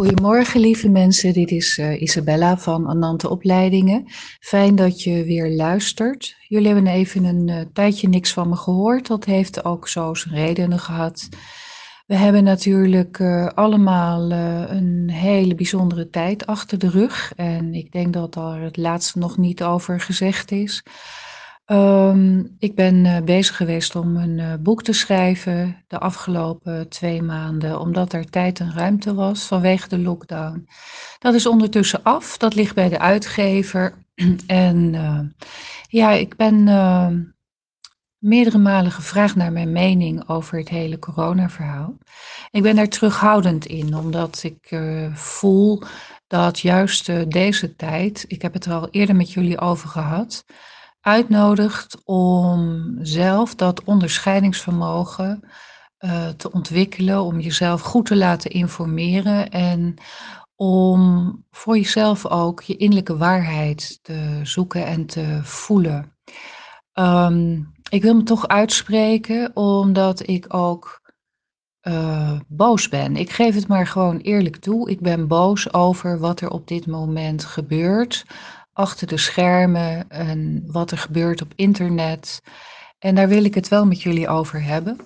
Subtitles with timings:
[0.00, 4.04] Goedemorgen lieve mensen, dit is uh, Isabella van Anante Opleidingen.
[4.40, 6.36] Fijn dat je weer luistert.
[6.48, 10.34] Jullie hebben even een uh, tijdje niks van me gehoord, dat heeft ook zo zijn
[10.34, 11.28] redenen gehad.
[12.06, 14.30] We hebben natuurlijk uh, allemaal
[14.70, 19.36] een hele bijzondere tijd achter de rug en ik denk dat daar het laatste nog
[19.36, 20.82] niet over gezegd is.
[21.72, 27.22] Um, ik ben uh, bezig geweest om een uh, boek te schrijven de afgelopen twee
[27.22, 30.68] maanden, omdat er tijd en ruimte was vanwege de lockdown.
[31.18, 33.94] Dat is ondertussen af, dat ligt bij de uitgever.
[34.46, 35.20] en uh,
[35.88, 36.64] ja, ik ben
[38.18, 41.98] meerdere malen gevraagd naar mijn mening over het hele coronaverhaal.
[42.50, 44.80] Ik ben daar terughoudend in, omdat ik
[45.14, 45.82] voel
[46.26, 50.44] dat juist deze tijd, ik heb het er al eerder met jullie over gehad,
[51.00, 55.48] uitnodigt om zelf dat onderscheidingsvermogen
[56.00, 59.94] uh, te ontwikkelen, om jezelf goed te laten informeren en
[60.54, 66.16] om voor jezelf ook je innerlijke waarheid te zoeken en te voelen.
[66.94, 71.00] Um, ik wil me toch uitspreken omdat ik ook
[71.82, 73.16] uh, boos ben.
[73.16, 74.90] Ik geef het maar gewoon eerlijk toe.
[74.90, 78.26] Ik ben boos over wat er op dit moment gebeurt
[78.80, 82.40] achter de schermen en wat er gebeurt op internet.
[82.98, 84.96] En daar wil ik het wel met jullie over hebben.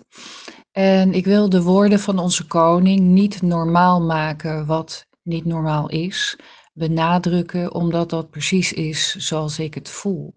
[0.73, 6.39] En ik wil de woorden van onze koning niet normaal maken wat niet normaal is,
[6.73, 10.35] benadrukken, omdat dat precies is zoals ik het voel.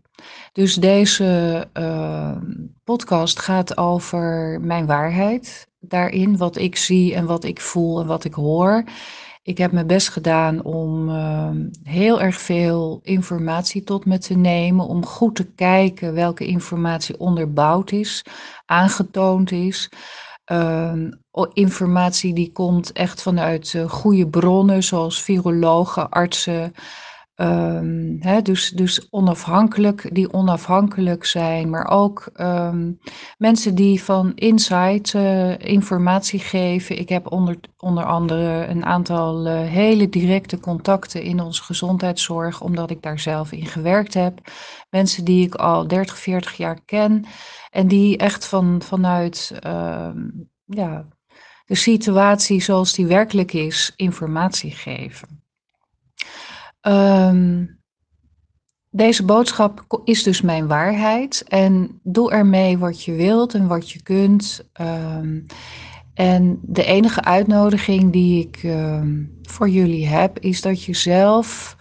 [0.52, 2.38] Dus deze uh,
[2.84, 8.24] podcast gaat over mijn waarheid daarin, wat ik zie en wat ik voel en wat
[8.24, 8.84] ik hoor.
[9.48, 11.50] Ik heb mijn best gedaan om uh,
[11.84, 17.92] heel erg veel informatie tot me te nemen, om goed te kijken welke informatie onderbouwd
[17.92, 18.26] is,
[18.66, 19.92] aangetoond is.
[20.52, 20.94] Uh,
[21.54, 26.74] informatie die komt echt vanuit uh, goede bronnen, zoals virologen, artsen,
[27.40, 33.00] Um, dus, dus onafhankelijk, die onafhankelijk zijn, maar ook um,
[33.38, 37.00] mensen die van insight uh, informatie geven.
[37.00, 42.90] Ik heb onder, onder andere een aantal uh, hele directe contacten in onze gezondheidszorg, omdat
[42.90, 44.40] ik daar zelf in gewerkt heb.
[44.90, 47.26] Mensen die ik al 30, 40 jaar ken
[47.70, 51.08] en die echt van, vanuit um, ja,
[51.66, 55.47] de situatie zoals die werkelijk is, informatie geven.
[56.88, 57.80] Um,
[58.90, 64.04] deze boodschap is dus mijn waarheid en doe ermee wat je wilt en wat je
[64.04, 64.70] kunt.
[64.82, 65.46] Um,
[66.14, 71.76] en de enige uitnodiging die ik um, voor jullie heb, is dat je zelf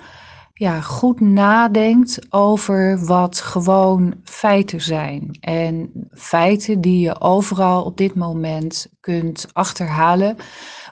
[0.58, 5.36] ja, goed nadenkt over wat gewoon feiten zijn.
[5.40, 10.36] En feiten die je overal op dit moment kunt achterhalen.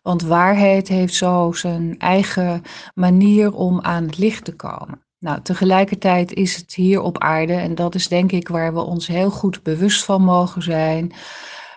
[0.05, 2.63] Want waarheid heeft zo zijn eigen
[2.95, 5.03] manier om aan het licht te komen.
[5.19, 9.07] Nou, tegelijkertijd is het hier op aarde, en dat is denk ik waar we ons
[9.07, 11.13] heel goed bewust van mogen zijn.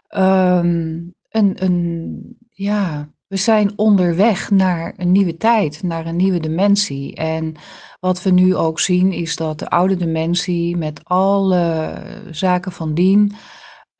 [0.09, 7.15] Um, een, een, ja, we zijn onderweg naar een nieuwe tijd, naar een nieuwe dimensie.
[7.15, 7.55] En
[7.99, 11.93] wat we nu ook zien is dat de oude dimensie met alle
[12.31, 13.35] zaken van dien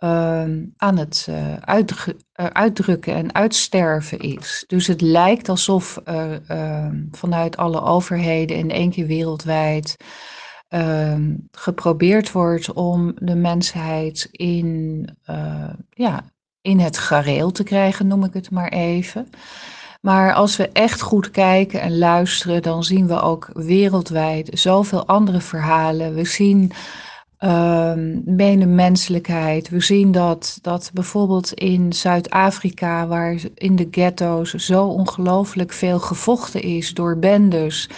[0.03, 0.43] uh,
[0.77, 1.53] aan het uh,
[2.33, 4.63] uitdrukken en uitsterven is.
[4.67, 9.95] Dus het lijkt alsof uh, vanuit alle overheden in één keer wereldwijd
[10.67, 16.23] ehm, geprobeerd wordt om de mensheid in, eh, ja,
[16.61, 19.29] in het gareel te krijgen, noem ik het maar even.
[20.01, 25.41] Maar als we echt goed kijken en luisteren, dan zien we ook wereldwijd zoveel andere
[25.41, 26.13] verhalen.
[26.13, 26.71] We zien
[27.39, 29.69] um, menselijkheid.
[29.69, 36.61] We zien dat, dat bijvoorbeeld in Zuid-Afrika, waar in de ghetto's zo ongelooflijk veel gevochten
[36.61, 37.89] is door bendes,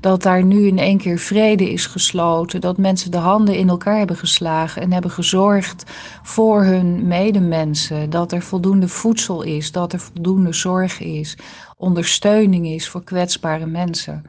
[0.00, 3.98] dat daar nu in één keer vrede is gesloten, dat mensen de handen in elkaar
[3.98, 5.84] hebben geslagen en hebben gezorgd
[6.22, 11.36] voor hun medemensen, dat er voldoende voedsel is, dat er voldoende zorg is,
[11.76, 14.24] ondersteuning is voor kwetsbare mensen.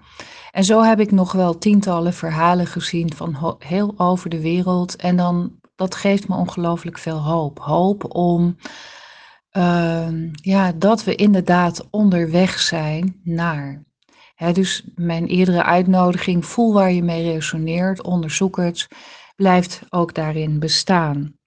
[0.55, 4.95] En zo heb ik nog wel tientallen verhalen gezien van heel over de wereld.
[4.95, 7.59] En dan, dat geeft me ongelooflijk veel hoop.
[7.59, 8.57] Hoop om,
[9.57, 13.83] uh, ja, dat we inderdaad onderweg zijn naar.
[14.53, 18.87] dus mijn eerdere uitnodiging, voel waar je mee resoneert, onderzoek het,
[19.35, 21.37] blijft ook daarin bestaan.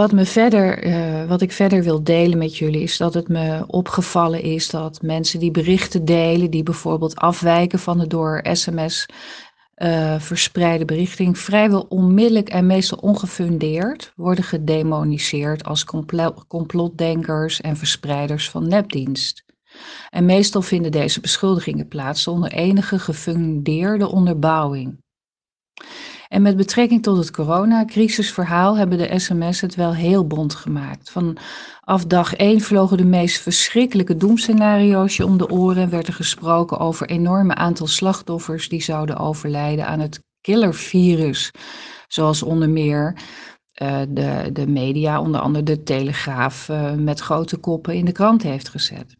[0.00, 3.64] Wat, me verder, uh, wat ik verder wil delen met jullie is dat het me
[3.66, 9.06] opgevallen is dat mensen die berichten delen, die bijvoorbeeld afwijken van de door sms
[9.74, 15.84] eh, verspreide berichting, vrijwel onmiddellijk en meestal ongefundeerd worden gedemoniseerd als
[16.48, 19.44] complotdenkers en verspreiders van nepdienst.
[20.10, 24.98] En meestal vinden deze beschuldigingen plaats zonder enige gefundeerde onderbouwing.
[26.36, 31.10] En met betrekking tot het coronacrisisverhaal hebben de sms het wel heel bond gemaakt.
[31.10, 36.78] Vanaf dag 1 vlogen de meest verschrikkelijke doemscenario's om de oren en werd er gesproken
[36.78, 41.50] over enorme aantal slachtoffers die zouden overlijden aan het killervirus.
[42.08, 43.16] Zoals onder meer
[43.82, 48.42] uh, de, de media, onder andere de Telegraaf, uh, met grote koppen in de krant
[48.42, 49.16] heeft gezet.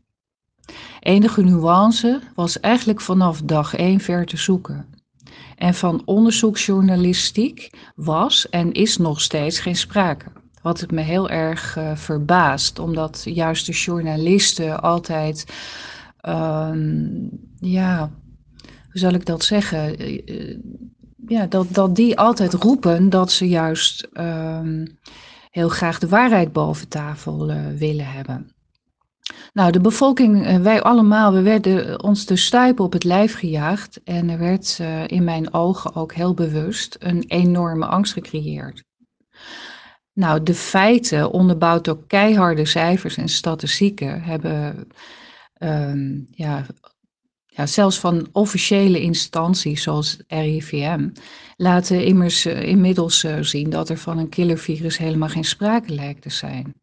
[1.01, 4.95] Enige nuance was eigenlijk vanaf dag 1 ver te zoeken.
[5.56, 10.25] En van onderzoeksjournalistiek was en is nog steeds geen sprake.
[10.62, 15.47] Wat het me heel erg uh, verbaast, omdat juist de journalisten altijd,
[16.29, 16.71] uh,
[17.61, 18.11] ja,
[18.62, 20.03] hoe zal ik dat zeggen?
[20.03, 20.59] Uh,
[21.27, 24.61] ja, dat, dat die altijd roepen dat ze juist uh,
[25.50, 27.47] heel graag de waarheid boven tafel
[27.79, 28.56] willen hebben.
[29.52, 34.00] Nou, de bevolking, eh, wij allemaal, we werden ons de stuipen op het lijf gejaagd.
[34.05, 38.84] En er werd uh, in mijn ogen ook heel bewust een enorme angst gecreëerd.
[40.12, 44.88] Nou, de feiten, onderbouwd door keiharde cijfers en statistieken, hebben
[45.58, 46.67] um, ja,
[47.46, 51.08] ja, zelfs van officiële instanties zoals RIVM,
[51.56, 56.31] laten immers uh, inmiddels zien dat er van een killervirus helemaal geen sprake lijkt te
[56.31, 56.75] zijn.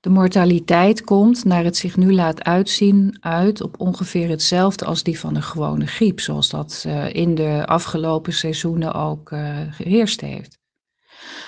[0.00, 5.18] De mortaliteit komt, naar het zich nu laat uitzien, uit op ongeveer hetzelfde als die
[5.18, 10.58] van een gewone griep, zoals dat uh, in de afgelopen seizoenen ook uh, geheerst heeft.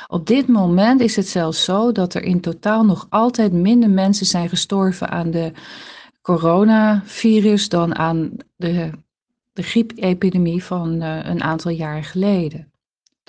[0.06, 4.26] Op dit moment is het zelfs zo dat er in totaal nog altijd minder mensen
[4.26, 5.52] zijn gestorven aan de
[6.22, 8.90] coronavirus dan aan de,
[9.52, 12.72] de griepepidemie van uh, een aantal jaar geleden.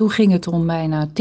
[0.01, 1.11] Toen ging het om bijna 10.000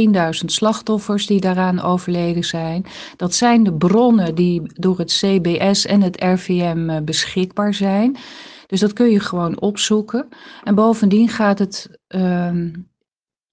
[0.45, 2.85] slachtoffers die daaraan overleden zijn.
[3.17, 8.17] Dat zijn de bronnen die door het CBS en het RVM uh, beschikbaar zijn.
[8.67, 10.29] Dus dat kun je gewoon opzoeken.
[10.65, 12.53] En bovendien gaat het uh,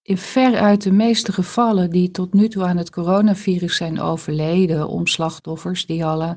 [0.02, 5.08] in veruit de meeste gevallen die tot nu toe aan het coronavirus zijn overleden, om
[5.08, 6.36] slachtoffers die alle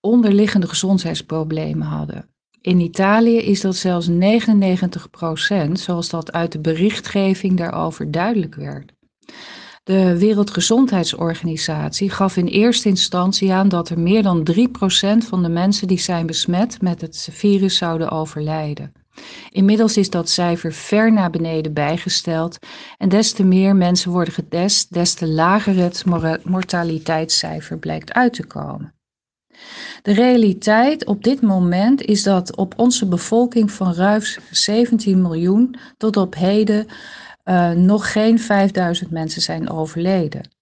[0.00, 2.33] onderliggende gezondheidsproblemen hadden.
[2.64, 8.92] In Italië is dat zelfs 99 procent, zoals dat uit de berichtgeving daarover duidelijk werd.
[9.82, 15.88] De Wereldgezondheidsorganisatie gaf in eerste instantie aan dat er meer dan 3% van de mensen
[15.88, 18.92] die zijn besmet met het virus zouden overlijden.
[19.50, 22.58] Inmiddels is dat cijfer ver naar beneden bijgesteld
[22.98, 26.04] en des te meer mensen worden getest, des te lager het
[26.44, 28.93] mortaliteitscijfer blijkt uit te komen.
[30.02, 36.16] De realiteit op dit moment is dat op onze bevolking van ruim 17 miljoen tot
[36.16, 36.86] op heden
[37.44, 40.52] uh, nog geen 5000 mensen zijn overleden.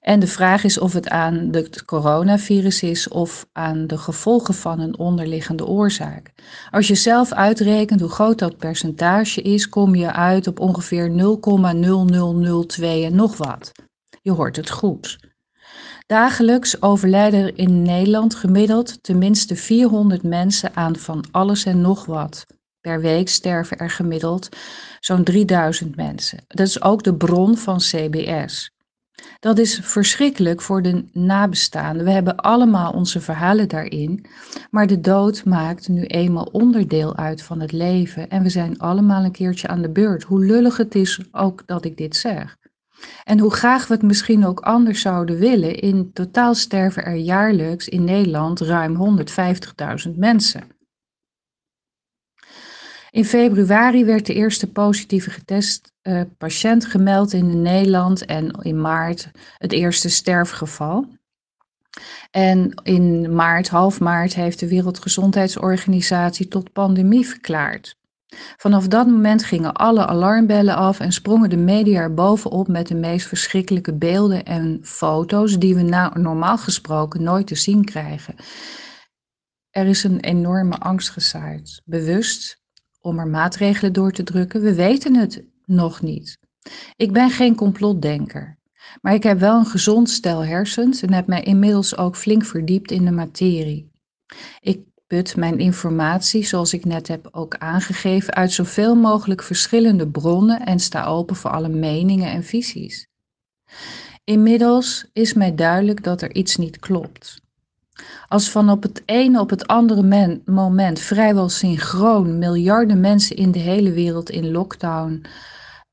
[0.00, 4.80] En de vraag is of het aan het coronavirus is of aan de gevolgen van
[4.80, 6.32] een onderliggende oorzaak.
[6.70, 11.14] Als je zelf uitrekent hoe groot dat percentage is, kom je uit op ongeveer 0,0002
[13.04, 13.72] en nog wat.
[14.22, 15.18] Je hoort het goed.
[16.06, 22.46] Dagelijks overlijden er in Nederland gemiddeld tenminste 400 mensen aan van alles en nog wat.
[22.80, 24.48] Per week sterven er gemiddeld
[25.00, 26.44] zo'n 3000 mensen.
[26.46, 28.70] Dat is ook de bron van CBS.
[29.38, 32.04] Dat is verschrikkelijk voor de nabestaanden.
[32.04, 34.26] We hebben allemaal onze verhalen daarin,
[34.70, 39.24] maar de dood maakt nu eenmaal onderdeel uit van het leven en we zijn allemaal
[39.24, 40.22] een keertje aan de beurt.
[40.22, 42.56] Hoe lullig het is ook dat ik dit zeg.
[43.24, 47.88] En hoe graag we het misschien ook anders zouden willen, in totaal sterven er jaarlijks
[47.88, 49.18] in Nederland ruim
[50.06, 50.62] 150.000 mensen.
[53.10, 59.30] In februari werd de eerste positieve getest uh, patiënt gemeld in Nederland en in maart
[59.58, 61.06] het eerste sterfgeval.
[62.30, 67.96] En in maart, half maart, heeft de Wereldgezondheidsorganisatie tot pandemie verklaard.
[68.56, 72.94] Vanaf dat moment gingen alle alarmbellen af en sprongen de media er bovenop met de
[72.94, 78.34] meest verschrikkelijke beelden en foto's die we nou normaal gesproken nooit te zien krijgen.
[79.70, 82.60] Er is een enorme angst gezaaid, bewust
[83.00, 84.62] om er maatregelen door te drukken.
[84.62, 86.38] We weten het nog niet.
[86.96, 88.58] Ik ben geen complotdenker,
[89.00, 92.90] maar ik heb wel een gezond stel hersens en heb mij inmiddels ook flink verdiept
[92.90, 93.90] in de materie.
[94.60, 100.66] Ik put mijn informatie, zoals ik net heb ook aangegeven, uit zoveel mogelijk verschillende bronnen
[100.66, 103.06] en sta open voor alle meningen en visies.
[104.24, 107.40] Inmiddels is mij duidelijk dat er iets niet klopt.
[108.28, 113.58] Als van op het ene op het andere moment vrijwel synchroon miljarden mensen in de
[113.58, 115.24] hele wereld in lockdown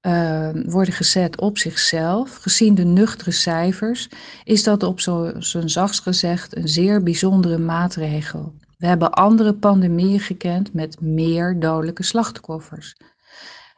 [0.01, 4.09] uh, worden gezet op zichzelf, gezien de nuchtere cijfers,
[4.43, 4.99] is dat op
[5.39, 8.53] zo'n zachtst gezegd een zeer bijzondere maatregel.
[8.83, 12.95] We hebben andere pandemieën gekend met meer dodelijke slachtoffers.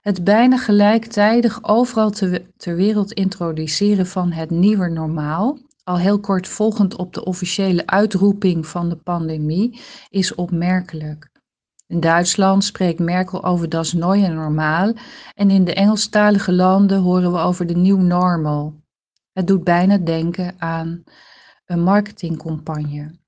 [0.02, 2.10] Het bijna gelijktijdig overal
[2.58, 8.68] ter wereld introduceren van het nieuwe normaal, al heel kort volgend op de officiële uitroeping
[8.68, 11.30] van de pandemie, is opmerkelijk.
[11.88, 14.94] In Duitsland spreekt Merkel over das neue normaal
[15.34, 18.74] en in de Engelstalige landen horen we over de new normal.
[19.32, 21.04] Het doet bijna denken aan
[21.66, 23.24] een marketingcampagne.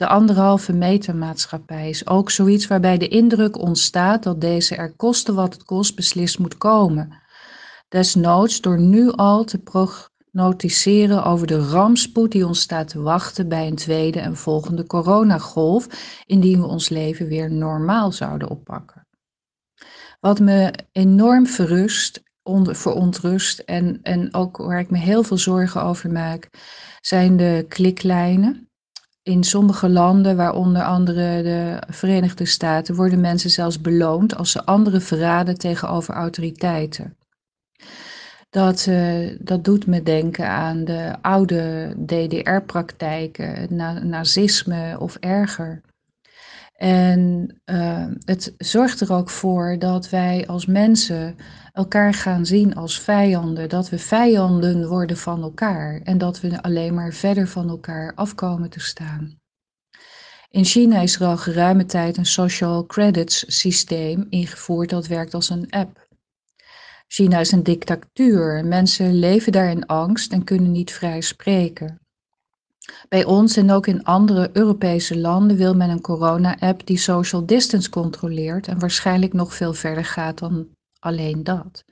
[0.00, 5.34] De anderhalve meter maatschappij is ook zoiets waarbij de indruk ontstaat dat deze er koste
[5.34, 7.22] wat het kost beslist moet komen.
[7.88, 13.66] Desnoods door nu al te prognosticeren over de rampspoed die ons staat te wachten bij
[13.66, 15.86] een tweede en volgende coronagolf,
[16.26, 19.06] indien we ons leven weer normaal zouden oppakken.
[20.20, 22.22] Wat me enorm verrust,
[22.62, 26.48] verontrust en, en ook waar ik me heel veel zorgen over maak,
[27.00, 28.69] zijn de kliklijnen
[29.22, 35.02] in sommige landen, waaronder andere de Verenigde Staten, worden mensen zelfs beloond als ze anderen
[35.02, 37.16] verraden tegenover autoriteiten.
[38.50, 43.76] Dat, uh, dat doet me denken aan de oude DDR-praktijken,
[44.08, 45.80] nazisme of erger.
[46.80, 51.36] En uh, het zorgt er ook voor dat wij als mensen
[51.72, 56.94] elkaar gaan zien als vijanden, dat we vijanden worden van elkaar en dat we alleen
[56.94, 59.38] maar verder van elkaar afkomen te staan.
[60.50, 65.50] In China is er al geruime tijd een social credits systeem ingevoerd dat werkt als
[65.50, 66.08] een app.
[67.06, 68.64] China is een dictatuur.
[68.64, 72.00] Mensen leven daar in angst en kunnen niet vrij spreken.
[73.08, 77.90] Bij ons en ook in andere Europese landen wil men een corona-app die social distance
[77.90, 80.68] controleert en waarschijnlijk nog veel verder gaat dan
[81.00, 81.84] alleen dat.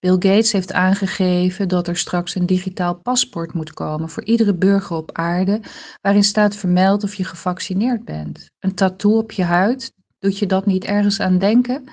[0.00, 4.96] Bill Gates heeft aangegeven dat er straks een digitaal paspoort moet komen voor iedere burger
[4.96, 5.60] op aarde,
[6.00, 8.50] waarin staat vermeld of je gevaccineerd bent.
[8.58, 11.90] Een tattoo op je huid, doet je dat niet ergens aan denken?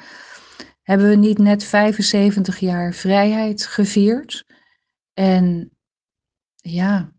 [0.81, 4.45] Hebben we niet net 75 jaar vrijheid gevierd?
[5.13, 5.71] En
[6.55, 7.11] ja,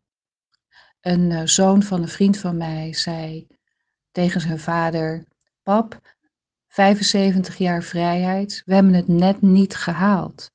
[1.00, 3.46] een eh, zoon van een vriend van mij zei
[4.10, 5.24] tegen zijn vader:
[5.62, 6.00] Pap,
[6.68, 10.50] 75 jaar vrijheid, we hebben het net niet gehaald.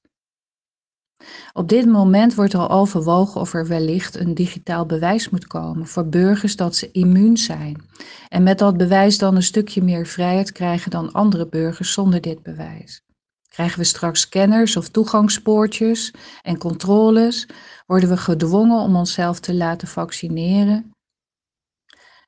[1.54, 6.08] Op dit moment wordt al overwogen of er wellicht een digitaal bewijs moet komen voor
[6.08, 7.86] burgers dat ze immuun zijn.
[8.30, 12.44] En met dat bewijs dan een stukje meer vrijheid krijgen dan andere burgers zonder dit
[12.44, 13.02] bewijs.
[13.50, 17.48] Krijgen we straks scanners of toegangspoortjes en controles?
[17.86, 20.92] Worden we gedwongen om onszelf te laten vaccineren?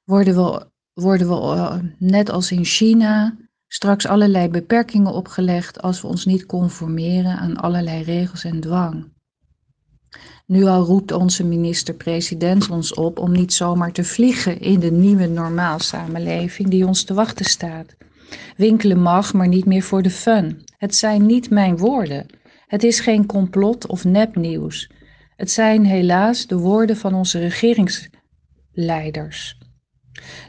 [0.04, 6.08] Worden we, worden we eh, net als in China straks allerlei beperkingen opgelegd als we
[6.08, 9.14] ons niet conformeren aan allerlei regels en dwang?
[10.46, 15.28] Nu al roept onze minister-president ons op om niet zomaar te vliegen in de nieuwe
[15.28, 17.96] normaal samenleving die ons te wachten staat.
[18.58, 20.64] Winkelen mag, maar niet meer voor de fun.
[20.78, 22.26] Het zijn niet mijn woorden.
[22.68, 24.92] Het is geen complot of nepnieuws.
[25.36, 29.58] Het zijn helaas de woorden van onze regeringsleiders.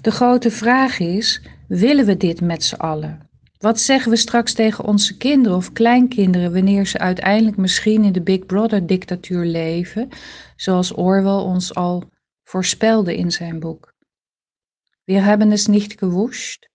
[0.00, 3.30] De grote vraag is: willen we dit met z'n allen?
[3.58, 8.22] Wat zeggen we straks tegen onze kinderen of kleinkinderen wanneer ze uiteindelijk misschien in de
[8.22, 10.08] Big Brother-dictatuur leven,
[10.56, 12.10] zoals Orwell ons al
[12.42, 13.94] voorspelde in zijn boek?
[15.04, 16.70] We hebben het niet gewusst.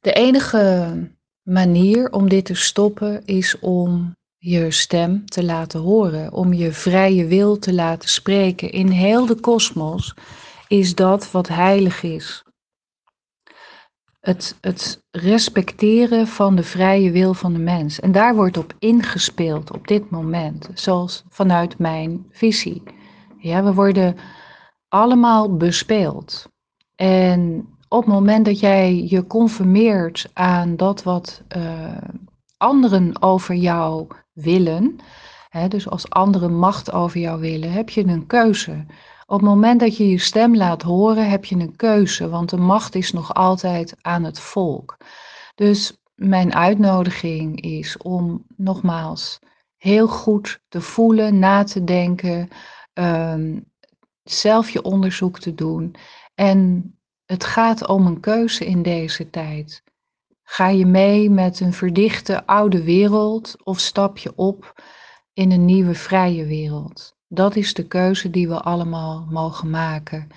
[0.00, 0.96] De enige
[1.42, 7.26] manier om dit te stoppen is om je stem te laten horen, om je vrije
[7.26, 8.70] wil te laten spreken.
[8.70, 10.14] In heel de kosmos
[10.68, 12.42] is dat wat heilig is.
[14.20, 18.00] Het, het respecteren van de vrije wil van de mens.
[18.00, 22.82] En daar wordt op ingespeeld op dit moment, zoals vanuit mijn visie.
[23.38, 24.16] Ja, we worden
[24.88, 26.48] allemaal bespeeld.
[26.94, 31.96] En op het moment dat jij je conformeert aan dat wat uh,
[32.58, 34.96] anderen over jou willen,
[35.48, 38.86] hè, dus als anderen macht over jou willen, heb je een keuze.
[39.26, 42.56] Op het moment dat je je stem laat horen, heb je een keuze, want de
[42.56, 44.96] macht is nog altijd aan het volk.
[45.54, 49.38] Dus mijn uitnodiging is om nogmaals
[49.76, 52.48] heel goed te voelen, na te denken,
[52.94, 53.64] um,
[54.22, 55.94] zelf je onderzoek te doen
[56.34, 56.92] en
[57.24, 59.82] het gaat om een keuze in deze tijd.
[60.50, 64.82] Ga je mee met een verdichte oude wereld of stap je op
[65.32, 67.16] in een nieuwe vrije wereld?
[67.26, 70.28] Dat is de keuze die we allemaal mogen maken.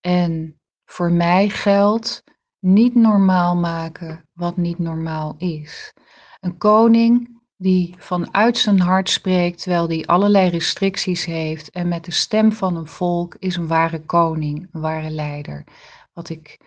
[0.00, 2.24] En voor mij geldt
[2.58, 5.94] niet normaal maken wat niet normaal is.
[6.40, 12.12] Een koning die vanuit zijn hart spreekt terwijl die allerlei restricties heeft en met de
[12.12, 15.64] stem van een volk is een ware koning, een ware leider.
[16.12, 16.60] Wat ik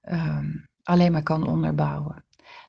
[0.00, 0.50] ehm,
[0.84, 2.24] alleen maar kan onderbouwen.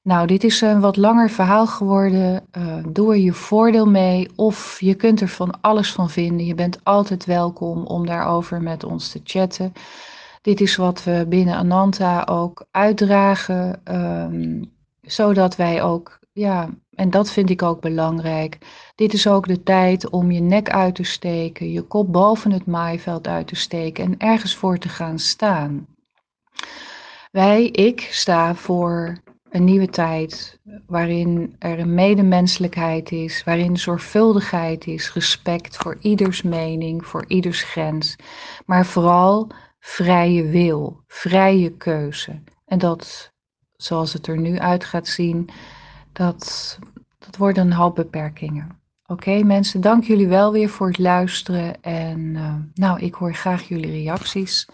[0.05, 2.43] Nou, dit is een wat langer verhaal geworden.
[2.57, 6.45] Uh, doe er je voordeel mee of je kunt er van alles van vinden.
[6.45, 9.73] Je bent altijd welkom om daarover met ons te chatten.
[10.41, 17.31] Dit is wat we binnen Ananta ook uitdragen, um, zodat wij ook, ja, en dat
[17.31, 18.57] vind ik ook belangrijk.
[18.95, 22.65] Dit is ook de tijd om je nek uit te steken, je kop boven het
[22.65, 25.87] maaiveld uit te steken en ergens voor te gaan staan.
[27.35, 29.17] Wij, ik, sta voor
[29.49, 37.05] een nieuwe tijd waarin er een medemenselijkheid is, waarin zorgvuldigheid is, respect voor ieders mening,
[37.05, 38.15] voor ieders grens,
[38.65, 39.49] maar vooral
[39.79, 42.41] vrije wil, vrije keuze.
[42.65, 43.31] En dat,
[43.75, 45.49] zoals het er nu uit gaat zien,
[46.11, 46.77] dat,
[47.19, 48.79] dat worden een hoop beperkingen.
[49.05, 53.67] Oké mensen, dank jullie wel weer voor het luisteren en uh, nou, ik hoor graag
[53.67, 54.67] jullie reacties.